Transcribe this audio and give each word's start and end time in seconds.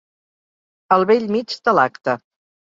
Al 0.97 1.05
bell 1.13 1.29
mig 1.37 1.55
de 1.69 1.77
l'acte. 1.81 2.19